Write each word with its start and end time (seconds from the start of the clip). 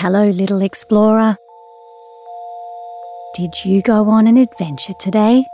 Hello, 0.00 0.30
little 0.30 0.62
explorer. 0.62 1.36
Did 3.34 3.64
you 3.64 3.82
go 3.82 4.08
on 4.08 4.28
an 4.28 4.36
adventure 4.36 4.92
today? 5.00 5.44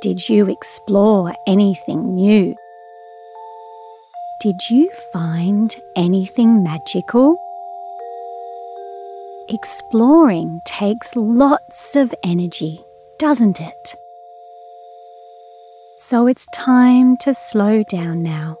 Did 0.00 0.28
you 0.28 0.48
explore 0.48 1.34
anything 1.48 2.14
new? 2.14 2.54
Did 4.40 4.70
you 4.70 4.88
find 5.12 5.74
anything 5.96 6.62
magical? 6.62 7.36
Exploring 9.48 10.60
takes 10.64 11.16
lots 11.16 11.96
of 11.96 12.14
energy, 12.22 12.78
doesn't 13.18 13.60
it? 13.60 13.96
So 15.98 16.28
it's 16.28 16.46
time 16.54 17.16
to 17.22 17.34
slow 17.34 17.82
down 17.82 18.22
now. 18.22 18.54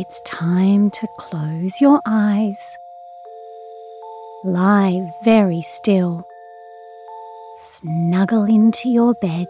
It's 0.00 0.18
time 0.22 0.88
to 0.92 1.06
close 1.18 1.78
your 1.78 2.00
eyes. 2.06 2.78
Lie 4.44 5.06
very 5.24 5.60
still. 5.60 6.24
Snuggle 7.58 8.44
into 8.44 8.88
your 8.88 9.12
bed 9.20 9.48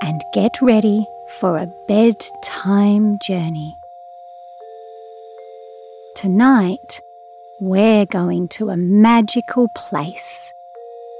and 0.00 0.22
get 0.32 0.62
ready 0.62 1.04
for 1.38 1.58
a 1.58 1.68
bedtime 1.86 3.18
journey. 3.18 3.76
Tonight, 6.16 7.02
we're 7.60 8.06
going 8.06 8.48
to 8.56 8.70
a 8.70 8.76
magical 8.78 9.68
place 9.76 10.50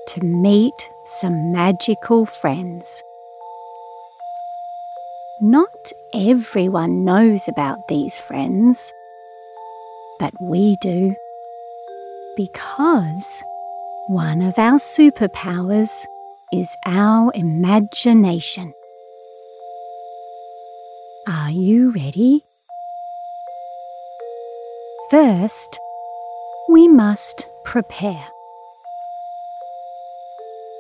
to 0.09 0.25
meet 0.25 0.89
some 1.05 1.53
magical 1.53 2.25
friends. 2.25 3.03
Not 5.41 5.93
everyone 6.15 7.05
knows 7.05 7.49
about 7.49 7.89
these 7.89 8.21
friends, 8.21 8.93
but 10.21 10.33
we 10.41 10.77
do. 10.81 11.13
Because 12.37 13.43
one 14.07 14.43
of 14.43 14.57
our 14.61 14.79
superpowers 14.79 15.91
is 16.53 16.77
our 16.87 17.33
imagination. 17.35 18.73
Are 21.27 21.51
you 21.51 21.91
ready? 21.91 22.45
First, 25.11 25.81
we 26.69 26.87
must 26.87 27.45
prepare. 27.65 28.25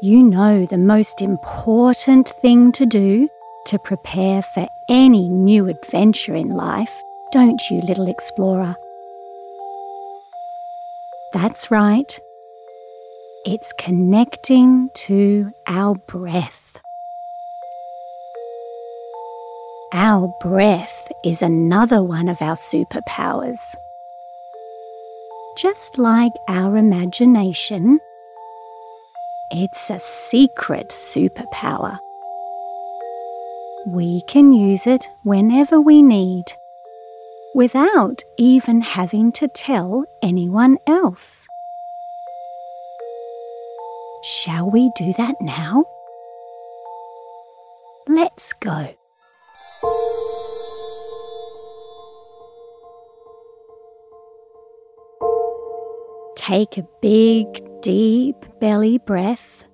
You 0.01 0.23
know 0.23 0.65
the 0.65 0.77
most 0.77 1.21
important 1.21 2.29
thing 2.29 2.71
to 2.73 2.87
do 2.87 3.29
to 3.67 3.79
prepare 3.79 4.43
for 4.43 4.67
any 4.89 5.29
new 5.29 5.69
adventure 5.69 6.35
in 6.35 6.49
life, 6.49 6.95
don't 7.33 7.61
you, 7.71 7.81
little 7.81 8.09
explorer? 8.09 8.75
That's 11.33 11.71
right. 11.71 12.19
It's 13.45 13.73
connecting 13.73 14.89
to 14.95 15.51
our 15.67 15.97
breath. 16.09 16.81
Our 19.93 20.33
breath 20.41 21.11
is 21.25 21.43
another 21.43 22.03
one 22.03 22.29
of 22.29 22.43
our 22.43 22.57
superpowers. 22.57 23.75
Just 25.59 25.99
like 25.99 26.33
our 26.49 26.77
imagination, 26.77 27.99
it's 29.51 29.91
a 29.91 30.01
secret 30.01 30.89
superpower. 30.89 31.99
We 33.87 34.23
can 34.29 34.55
use 34.55 34.87
it 34.87 35.05
whenever 35.25 35.79
we 35.79 36.01
need, 36.01 36.45
without 37.55 38.23
even 38.39 38.81
having 38.81 39.31
to 39.33 39.47
tell 39.47 40.07
anyone 40.23 40.79
else. 40.87 41.47
Shall 44.23 44.71
we 44.71 44.91
do 44.97 45.13
that 45.19 45.35
now? 45.43 45.85
Let's 48.09 48.55
go. 48.55 48.89
Take 56.37 56.79
a 56.79 56.87
big, 57.03 57.47
deep 57.83 58.47
belly 58.61 58.97
breath 58.97 59.65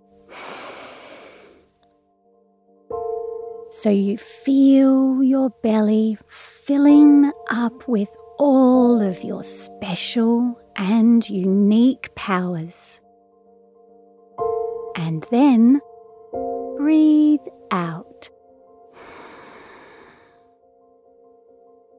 so 3.80 3.88
you 3.88 4.18
feel 4.18 5.22
your 5.22 5.48
belly 5.62 6.18
filling 6.28 7.32
up 7.48 7.88
with 7.88 8.10
all 8.38 9.00
of 9.00 9.24
your 9.24 9.42
special 9.42 10.60
and 10.76 11.26
unique 11.30 12.14
powers. 12.14 13.00
And 14.96 15.24
then 15.30 15.80
breathe 16.76 17.40
out, 17.70 18.28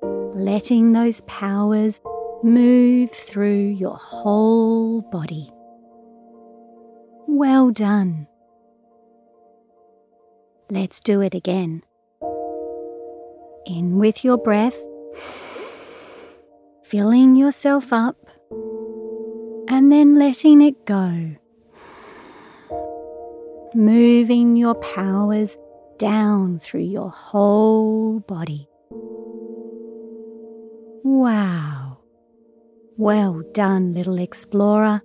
letting 0.04 0.92
those 0.92 1.22
powers 1.22 2.00
move 2.44 3.10
through 3.10 3.70
your 3.70 3.98
whole 3.98 5.02
body. 5.02 5.52
Well 7.28 7.72
done. 7.72 8.28
Let's 10.72 11.02
do 11.02 11.20
it 11.20 11.36
again. 11.36 11.84
In 13.66 14.00
with 14.00 14.24
your 14.24 14.38
breath, 14.38 14.78
filling 16.82 17.36
yourself 17.36 17.92
up, 17.92 18.16
and 19.68 19.92
then 19.92 20.18
letting 20.18 20.62
it 20.62 20.86
go. 20.86 21.36
Moving 23.76 24.56
your 24.56 24.76
powers 24.76 25.58
down 25.98 26.60
through 26.60 26.88
your 26.88 27.10
whole 27.10 28.22
body. 28.22 28.70
Wow! 31.04 31.98
Well 32.96 33.44
done, 33.52 33.92
little 33.92 34.20
explorer. 34.20 35.02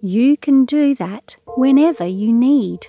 You 0.00 0.38
can 0.38 0.64
do 0.64 0.94
that 0.94 1.36
whenever 1.54 2.06
you 2.06 2.32
need. 2.32 2.86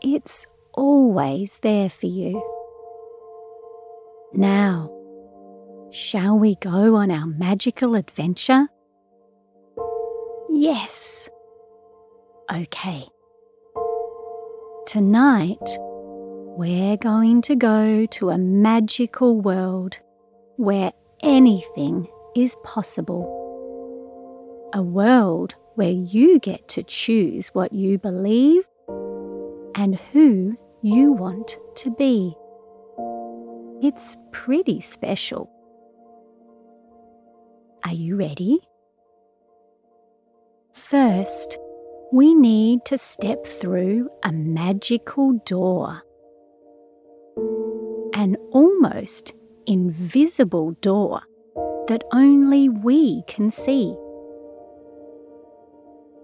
It's 0.00 0.46
always 0.74 1.58
there 1.58 1.88
for 1.88 2.06
you. 2.06 2.40
Now, 4.32 4.92
shall 5.90 6.38
we 6.38 6.54
go 6.56 6.94
on 6.94 7.10
our 7.10 7.26
magical 7.26 7.96
adventure? 7.96 8.68
Yes. 10.50 11.28
Okay. 12.52 13.08
Tonight, 14.86 15.78
we're 16.56 16.96
going 16.96 17.42
to 17.42 17.56
go 17.56 18.06
to 18.06 18.30
a 18.30 18.38
magical 18.38 19.40
world 19.40 19.98
where 20.56 20.92
anything 21.22 22.06
is 22.36 22.54
possible. 22.62 23.34
A 24.72 24.82
world 24.82 25.56
where 25.74 25.90
you 25.90 26.38
get 26.38 26.68
to 26.68 26.84
choose 26.84 27.48
what 27.48 27.72
you 27.72 27.98
believe 27.98 28.64
and 29.78 29.94
who 30.12 30.58
you 30.82 31.12
want 31.12 31.56
to 31.76 31.90
be. 31.92 32.34
It's 33.80 34.16
pretty 34.32 34.80
special. 34.80 35.48
Are 37.84 37.92
you 37.92 38.16
ready? 38.16 38.58
First, 40.72 41.58
we 42.12 42.34
need 42.34 42.84
to 42.86 42.98
step 42.98 43.46
through 43.46 44.10
a 44.24 44.32
magical 44.32 45.34
door. 45.46 46.02
An 48.14 48.36
almost 48.50 49.32
invisible 49.66 50.72
door 50.80 51.20
that 51.86 52.02
only 52.12 52.68
we 52.68 53.22
can 53.28 53.48
see. 53.48 53.94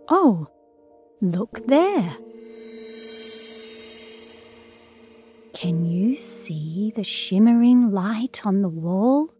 Oh, 0.08 0.48
look 1.20 1.64
there. 1.68 2.16
Can 5.54 5.86
you 5.86 6.16
see 6.16 6.92
the 6.96 7.04
shimmering 7.04 7.92
light 7.92 8.42
on 8.44 8.60
the 8.60 8.68
wall? 8.68 9.32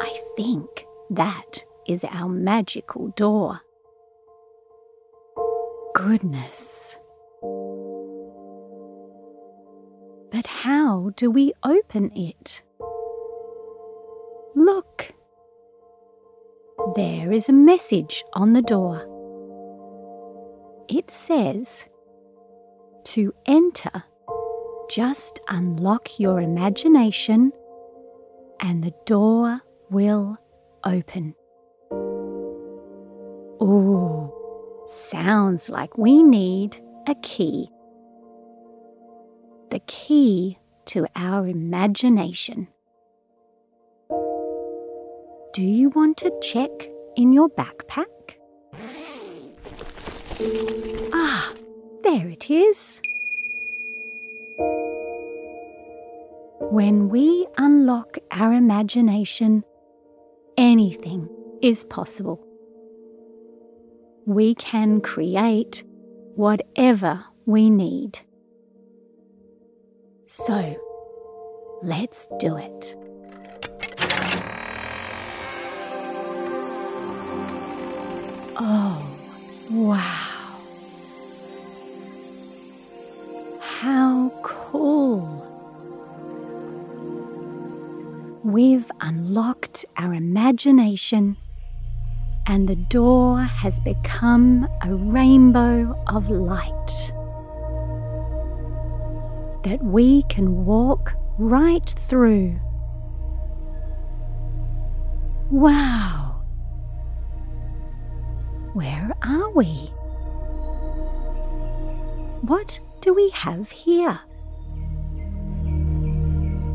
I 0.00 0.18
think 0.36 0.86
that 1.10 1.64
is 1.86 2.02
our 2.04 2.30
magical 2.30 3.08
door. 3.08 3.60
Goodness. 5.94 6.96
But 10.30 10.46
how 10.46 11.10
do 11.14 11.30
we 11.30 11.52
open 11.62 12.10
it? 12.16 12.62
Look! 14.54 15.12
There 16.96 17.32
is 17.32 17.50
a 17.50 17.52
message 17.52 18.24
on 18.32 18.54
the 18.54 18.62
door. 18.62 19.06
It 20.88 21.10
says, 21.10 21.84
To 23.04 23.34
enter 23.44 24.04
just 24.92 25.40
unlock 25.48 26.20
your 26.20 26.38
imagination 26.38 27.50
and 28.60 28.84
the 28.84 28.92
door 29.06 29.58
will 29.88 30.36
open. 30.84 31.34
Ooh, 33.62 34.30
sounds 34.86 35.70
like 35.70 35.96
we 35.96 36.22
need 36.22 36.78
a 37.08 37.14
key. 37.22 37.70
The 39.70 39.80
key 39.86 40.58
to 40.86 41.06
our 41.16 41.48
imagination. 41.48 42.68
Do 45.54 45.62
you 45.62 45.88
want 45.88 46.18
to 46.18 46.30
check 46.42 46.70
in 47.16 47.32
your 47.32 47.48
backpack? 47.48 48.04
Ah, 51.14 51.54
there 52.02 52.28
it 52.28 52.50
is. 52.50 53.00
When 56.72 57.10
we 57.10 57.46
unlock 57.58 58.16
our 58.30 58.50
imagination, 58.54 59.62
anything 60.56 61.28
is 61.60 61.84
possible. 61.84 62.42
We 64.24 64.54
can 64.54 65.02
create 65.02 65.84
whatever 66.34 67.26
we 67.44 67.68
need. 67.68 68.20
So, 70.26 70.74
let's 71.82 72.26
do 72.38 72.56
it. 72.56 72.96
Oh, 78.56 79.06
wow. 79.70 80.58
How 83.60 84.30
We've 88.52 88.90
unlocked 89.00 89.86
our 89.96 90.12
imagination 90.12 91.38
and 92.46 92.68
the 92.68 92.76
door 92.76 93.40
has 93.40 93.80
become 93.80 94.68
a 94.82 94.94
rainbow 94.94 95.94
of 96.06 96.28
light 96.28 97.12
that 99.64 99.78
we 99.82 100.24
can 100.24 100.66
walk 100.66 101.14
right 101.38 101.94
through. 101.98 102.60
Wow! 105.50 106.42
Where 108.74 109.12
are 109.26 109.48
we? 109.52 109.90
What 112.42 112.80
do 113.00 113.14
we 113.14 113.30
have 113.30 113.70
here? 113.70 114.20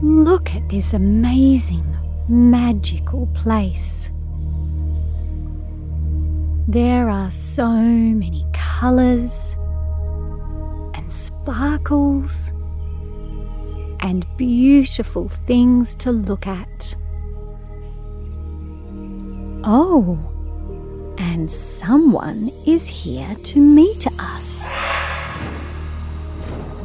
Look 0.02 0.54
at 0.54 0.70
this 0.70 0.94
amazing, 0.94 1.98
magical 2.28 3.26
place. 3.34 4.12
There 6.68 7.10
are 7.10 7.32
so 7.32 7.68
many 7.68 8.46
colours 8.54 9.56
and 10.94 11.12
sparkles 11.12 12.52
and 14.02 14.26
beautiful 14.38 15.30
things 15.30 15.96
to 15.96 16.12
look 16.12 16.46
at. 16.46 16.96
Oh, 19.64 20.20
and 21.18 21.50
someone 21.50 22.52
is 22.68 22.86
here 22.88 23.34
to 23.46 23.60
meet 23.60 24.06
us. 24.20 24.78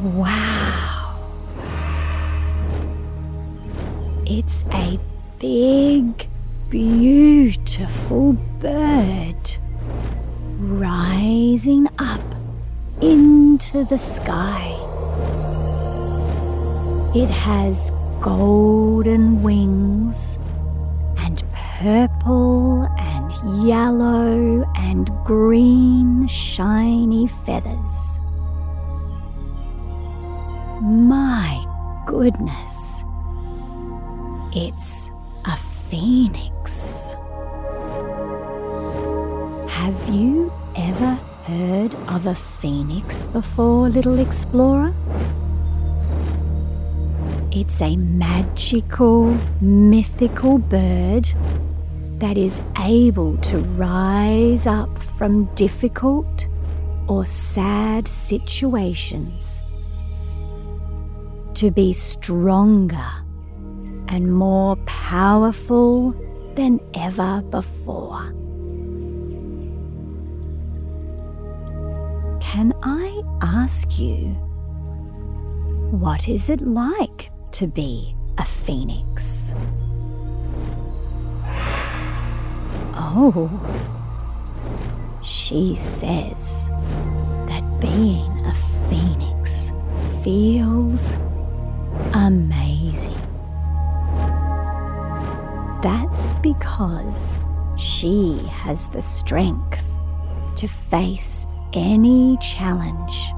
Wow. 0.02 0.91
It's 4.34 4.64
a 4.72 4.98
big, 5.38 6.26
beautiful 6.70 8.32
bird 8.32 9.58
rising 10.58 11.86
up 11.98 12.24
into 13.02 13.84
the 13.84 13.98
sky. 13.98 14.72
It 17.14 17.28
has 17.28 17.92
golden 18.22 19.42
wings 19.42 20.38
and 21.18 21.44
purple 21.52 22.88
and 22.98 23.66
yellow 23.68 24.64
and 24.76 25.10
green 25.26 26.26
shiny 26.26 27.26
feathers. 27.44 28.18
My 30.80 31.62
goodness, 32.06 32.91
it's 34.54 35.10
a 35.46 35.56
phoenix. 35.88 37.14
Have 39.68 40.08
you 40.08 40.52
ever 40.76 41.14
heard 41.44 41.94
of 42.08 42.26
a 42.26 42.34
phoenix 42.34 43.26
before, 43.26 43.88
little 43.88 44.18
explorer? 44.18 44.94
It's 47.50 47.80
a 47.80 47.96
magical, 47.96 49.38
mythical 49.60 50.58
bird 50.58 51.30
that 52.18 52.36
is 52.36 52.60
able 52.78 53.38
to 53.38 53.58
rise 53.58 54.66
up 54.66 55.02
from 55.16 55.46
difficult 55.54 56.46
or 57.08 57.24
sad 57.26 58.06
situations, 58.06 59.62
to 61.54 61.70
be 61.70 61.92
stronger 61.92 63.21
and 64.12 64.30
more 64.30 64.76
powerful 64.84 66.12
than 66.54 66.78
ever 66.92 67.40
before. 67.48 68.22
Can 72.40 72.74
I 72.82 73.22
ask 73.40 73.98
you, 73.98 74.26
what 75.90 76.28
is 76.28 76.50
it 76.50 76.60
like 76.60 77.30
to 77.52 77.66
be 77.66 78.14
a 78.36 78.44
phoenix? 78.44 79.54
Oh, 82.94 83.48
she 85.24 85.74
says 85.74 86.68
that 87.48 87.64
being 87.80 88.30
a 88.44 88.54
phoenix 88.90 89.72
feels 90.22 91.14
amazing. 92.12 92.61
That's 95.82 96.32
because 96.34 97.38
she 97.76 98.38
has 98.48 98.86
the 98.88 99.02
strength 99.02 99.84
to 100.56 100.68
face 100.68 101.44
any 101.72 102.38
challenge. 102.38 103.32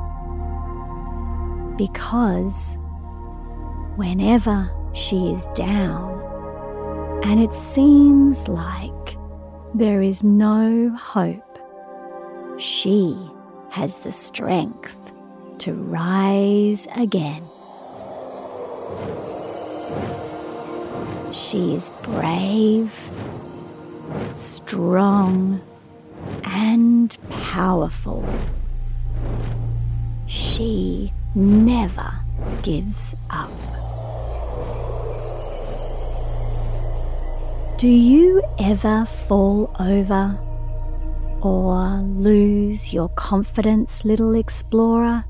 Because 1.79 2.77
whenever 3.97 4.71
she 4.93 5.31
is 5.31 5.47
down 5.55 6.21
and 7.25 7.41
it 7.41 7.55
seems 7.55 8.47
like 8.47 9.17
there 9.75 10.03
is 10.03 10.23
no 10.23 10.95
hope, 10.97 11.59
she 12.61 13.17
has 13.71 14.01
the 14.01 14.13
strength 14.13 15.11
to 15.61 15.73
rise 15.73 16.87
again. 16.95 17.43
She 21.35 21.75
is 21.75 21.91
brave, 22.05 23.11
strong, 24.33 25.61
and 26.45 27.17
powerful. 27.29 28.25
She 30.29 31.13
never 31.35 32.21
gives 32.63 33.17
up. 33.31 33.51
Do 37.79 37.89
you 37.89 38.41
ever 38.61 39.05
fall 39.05 39.75
over 39.81 40.39
or 41.43 42.01
lose 42.03 42.95
your 42.95 43.09
confidence, 43.09 44.05
little 44.05 44.37
explorer? 44.37 45.25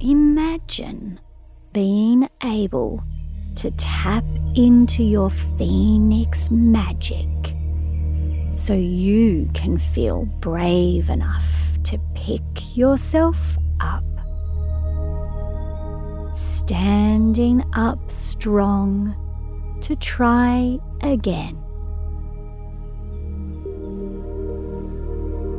Imagine 0.00 1.18
being 1.72 2.28
able 2.44 3.02
to 3.58 3.72
tap 3.72 4.24
into 4.54 5.02
your 5.02 5.30
phoenix 5.30 6.48
magic 6.48 7.26
so 8.54 8.72
you 8.72 9.50
can 9.52 9.78
feel 9.78 10.26
brave 10.38 11.10
enough 11.10 11.44
to 11.82 11.98
pick 12.14 12.76
yourself 12.76 13.36
up. 13.80 14.04
Standing 16.32 17.64
up 17.74 17.98
strong 18.08 19.16
to 19.80 19.96
try 19.96 20.78
again. 21.02 21.56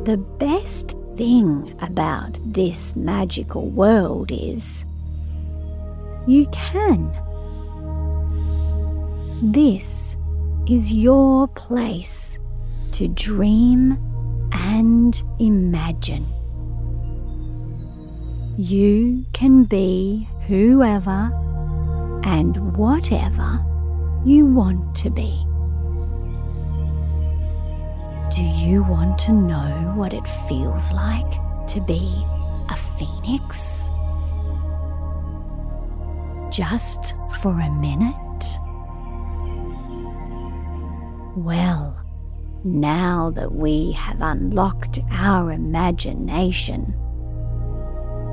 The 0.04 0.16
best 0.38 0.96
thing 1.18 1.76
about 1.82 2.38
this 2.46 2.96
magical 2.96 3.68
world 3.68 4.32
is 4.32 4.86
you 6.26 6.46
can 6.50 7.12
This 9.42 10.18
is 10.68 10.92
your 10.92 11.48
place 11.48 12.38
to 12.92 13.08
dream 13.08 13.96
and 14.52 15.22
imagine. 15.38 16.26
You 18.58 19.24
can 19.32 19.64
be 19.64 20.28
whoever 20.46 21.32
and 22.22 22.76
whatever 22.76 23.64
you 24.26 24.44
want 24.44 24.94
to 24.96 25.08
be. 25.08 25.30
Do 28.36 28.42
you 28.42 28.82
want 28.82 29.18
to 29.20 29.32
know 29.32 29.94
what 29.96 30.12
it 30.12 30.28
feels 30.50 30.92
like 30.92 31.66
to 31.68 31.80
be 31.80 32.12
a 32.68 32.76
phoenix? 32.76 33.88
Just 36.54 37.14
for 37.40 37.58
a 37.58 37.70
minute? 37.70 38.29
Well, 41.40 41.96
now 42.64 43.30
that 43.34 43.50
we 43.50 43.92
have 43.92 44.20
unlocked 44.20 45.00
our 45.10 45.50
imagination, 45.52 46.92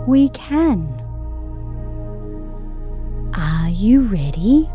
we 0.06 0.28
can. 0.32 0.90
Are 3.34 3.70
you 3.70 4.02
ready? 4.02 4.70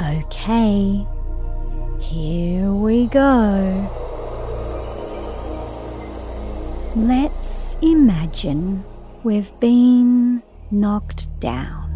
Okay, 0.00 1.04
here 1.98 2.72
we 2.72 3.08
go. 3.08 3.90
Let's 6.94 7.74
imagine 7.82 8.84
we've 9.24 9.58
been 9.58 10.44
knocked 10.70 11.40
down. 11.40 11.86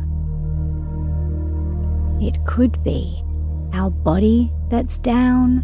It 2.21 2.45
could 2.45 2.83
be 2.83 3.23
our 3.73 3.91
body 3.91 4.52
that's 4.69 4.99
down, 4.99 5.62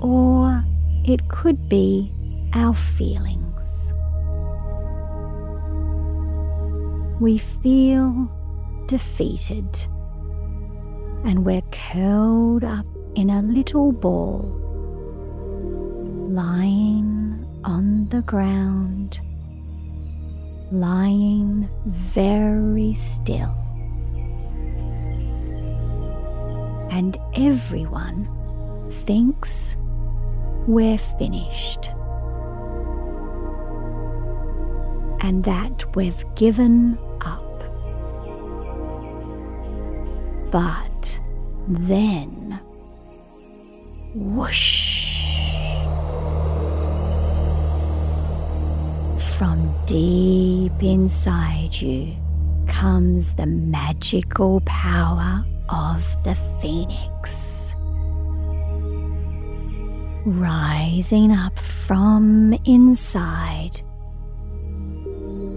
or 0.00 0.64
it 1.04 1.28
could 1.28 1.68
be 1.68 2.12
our 2.54 2.74
feelings. 2.74 3.92
We 7.20 7.38
feel 7.38 8.30
defeated 8.86 9.66
and 11.24 11.44
we're 11.44 11.62
curled 11.72 12.64
up 12.64 12.86
in 13.16 13.30
a 13.30 13.42
little 13.42 13.92
ball, 13.92 14.42
lying 16.30 17.44
on 17.64 18.06
the 18.08 18.22
ground, 18.22 19.20
lying 20.70 21.68
very 21.86 22.94
still. 22.94 23.57
And 26.98 27.16
everyone 27.32 28.26
thinks 29.06 29.76
we're 30.66 30.98
finished. 30.98 31.90
And 35.20 35.44
that 35.44 35.94
we've 35.94 36.24
given 36.34 36.98
up. 37.20 37.62
But 40.50 41.20
then, 41.68 42.58
whoosh, 44.16 45.76
from 49.36 49.72
deep 49.86 50.82
inside 50.82 51.80
you 51.80 52.16
comes 52.78 53.34
the 53.34 53.44
magical 53.44 54.60
power 54.60 55.44
of 55.68 56.00
the 56.22 56.36
phoenix. 56.62 57.74
Rising 60.24 61.32
up 61.32 61.58
from 61.58 62.52
inside 62.64 63.80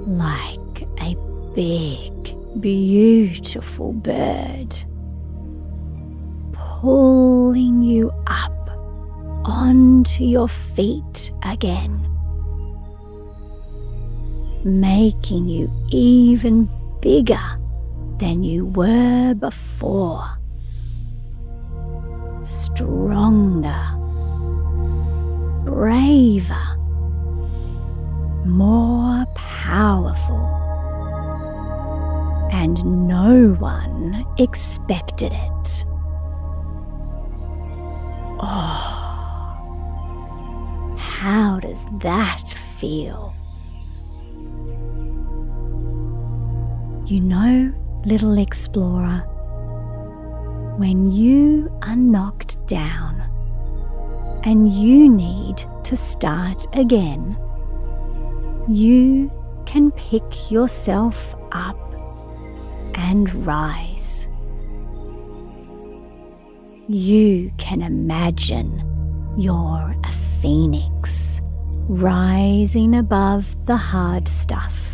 like 0.08 0.82
a 1.00 1.16
big, 1.54 2.12
beautiful 2.60 3.94
bird, 3.94 4.76
pulling 6.54 7.84
you 7.84 8.12
up 8.26 8.52
onto 9.46 10.24
your 10.24 10.50
feet 10.50 11.32
again, 11.44 12.04
making 14.64 15.48
you 15.48 15.72
even 15.92 16.68
bigger 17.02 17.60
than 18.18 18.44
you 18.44 18.68
were 18.68 19.34
before. 19.34 20.38
Stronger, 22.44 23.86
braver, 25.66 26.78
more 28.46 29.26
powerful. 29.36 30.48
And 32.52 33.08
no 33.08 33.54
one 33.60 34.26
expected 34.38 35.32
it. 35.34 35.86
Oh, 38.44 38.98
how 40.98 41.60
does 41.60 41.86
that 42.00 42.50
feel? 42.80 43.34
You 47.12 47.20
know, 47.20 47.74
little 48.06 48.38
explorer, 48.38 49.18
when 50.78 51.12
you 51.12 51.70
are 51.82 51.98
knocked 51.98 52.66
down 52.70 53.20
and 54.46 54.72
you 54.72 55.10
need 55.10 55.58
to 55.84 55.98
start 55.98 56.66
again, 56.74 57.36
you 58.70 59.30
can 59.66 59.92
pick 59.92 60.50
yourself 60.50 61.36
up 61.52 61.78
and 62.96 63.46
rise. 63.46 64.30
You 66.88 67.52
can 67.58 67.82
imagine 67.82 69.36
you're 69.38 69.98
a 70.06 70.12
phoenix 70.42 71.42
rising 71.90 72.96
above 72.96 73.66
the 73.66 73.76
hard 73.76 74.30
stuff 74.30 74.91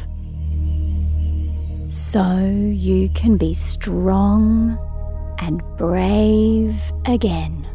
so 1.88 2.38
you 2.74 3.08
can 3.10 3.38
be 3.38 3.53
strong 3.53 4.77
and 5.39 5.62
brave 5.77 6.77
again. 7.06 7.65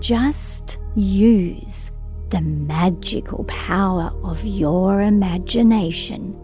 Just 0.00 0.78
use 0.94 1.90
the 2.28 2.42
magical 2.42 3.44
power 3.44 4.12
of 4.24 4.44
your 4.44 5.00
imagination 5.00 6.36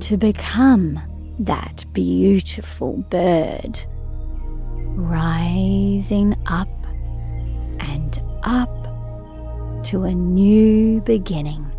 to 0.00 0.16
become 0.16 0.98
that 1.38 1.84
beautiful 1.92 3.04
bird, 3.10 3.78
rising 4.94 6.34
up 6.46 6.68
and 7.80 8.18
up 8.44 8.70
to 9.84 10.04
a 10.04 10.14
new 10.14 11.02
beginning. 11.02 11.73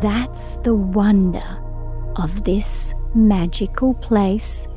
That's 0.00 0.56
the 0.58 0.74
wonder 0.74 1.58
of 2.16 2.44
this 2.44 2.94
magical 3.16 3.94
place, 3.94 4.68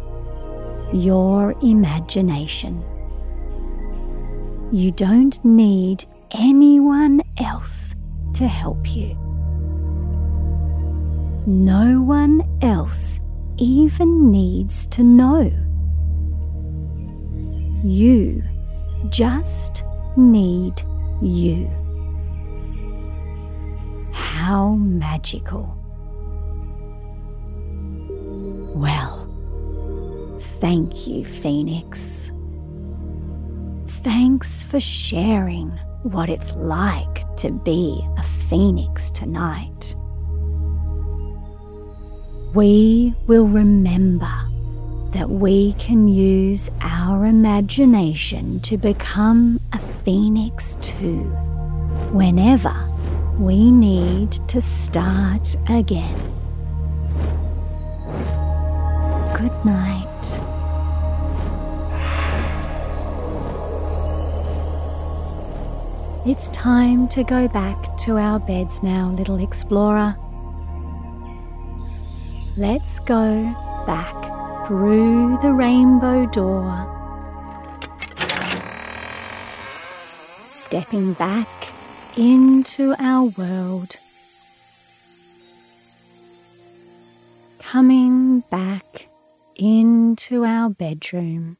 your 0.94 1.54
imagination. 1.62 2.84
You 4.72 4.92
don't 4.92 5.44
need 5.46 6.06
anyone 6.32 7.22
else 7.38 7.94
to 8.34 8.48
help 8.48 8.96
you. 8.96 9.16
No 11.46 12.02
one 12.02 12.42
else 12.62 13.20
even 13.58 14.32
needs 14.32 14.88
to 14.88 15.04
know. 15.04 15.52
You 17.84 18.44
just 19.10 19.84
need 20.16 20.82
you. 21.22 21.81
How 24.42 24.74
magical. 24.74 25.78
Well, 28.76 29.30
thank 30.60 31.06
you, 31.06 31.24
Phoenix. 31.24 32.32
Thanks 34.04 34.64
for 34.64 34.80
sharing 34.80 35.70
what 36.02 36.28
it's 36.28 36.56
like 36.56 37.36
to 37.38 37.52
be 37.52 38.04
a 38.18 38.24
phoenix 38.24 39.12
tonight. 39.12 39.94
We 42.56 43.14
will 43.28 43.48
remember 43.48 44.50
that 45.12 45.30
we 45.30 45.74
can 45.74 46.08
use 46.08 46.68
our 46.82 47.28
imagination 47.28 48.60
to 48.62 48.78
become 48.78 49.62
a 49.72 49.78
phoenix 49.78 50.76
too, 50.82 51.26
whenever 52.12 52.91
we 53.40 53.72
need 53.72 54.32
to 54.48 54.62
start 54.62 55.56
again. 55.70 56.16
Good 59.36 59.66
night. 59.66 60.40
It's 66.24 66.50
time 66.50 67.08
to 67.10 67.24
go 67.24 67.48
back 67.48 67.98
to 68.00 68.18
our 68.18 68.40
beds 68.40 68.84
now, 68.84 69.10
little 69.18 69.42
explorer. 69.42 70.16
Let's 72.58 73.00
go 73.00 73.44
back 73.88 74.68
through 74.68 75.40
the 75.42 75.52
rainbow 75.52 76.28
door, 76.28 76.88
stepping 80.48 81.14
back 81.14 81.48
into 82.18 82.96
our 83.00 83.26
world, 83.38 83.96
coming 87.60 88.42
back 88.52 89.08
into 89.56 90.44
our 90.44 90.70
bedroom. 90.70 91.58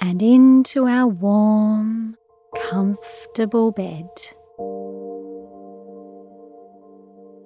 and 0.00 0.22
into 0.22 0.86
our 0.86 1.06
warm, 1.06 2.16
comfortable 2.56 3.72
bed. 3.72 4.08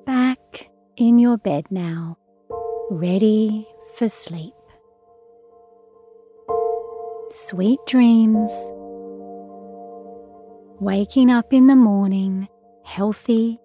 Back 0.07 0.71
in 0.97 1.19
your 1.19 1.39
bed 1.39 1.67
now, 1.71 2.19
ready 2.91 3.67
for 3.97 4.09
sleep. 4.09 4.55
Sweet 7.31 7.81
dreams. 7.87 8.51
Waking 10.83 11.31
up 11.31 11.53
in 11.53 11.69
the 11.69 11.77
morning, 11.77 12.49
healthy 12.83 13.61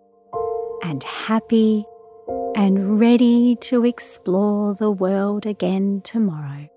and 0.83 1.01
happy 1.01 1.83
and 2.55 2.99
ready 2.99 3.55
to 3.61 3.85
explore 3.85 4.75
the 4.75 4.91
world 4.91 5.47
again 5.47 6.01
tomorrow. 6.03 6.69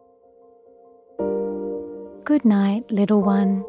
Good 2.25 2.47
night, 2.47 2.91
little 2.91 3.21
one. 3.21 3.67